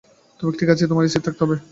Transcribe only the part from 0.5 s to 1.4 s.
ঠিক আছি তোমাকে স্থির